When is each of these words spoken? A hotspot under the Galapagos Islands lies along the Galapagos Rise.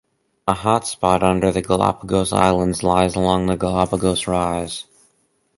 A 0.47 0.55
hotspot 0.55 1.21
under 1.21 1.51
the 1.51 1.61
Galapagos 1.61 2.33
Islands 2.33 2.81
lies 2.81 3.13
along 3.15 3.45
the 3.45 3.55
Galapagos 3.55 4.25
Rise. 4.25 4.85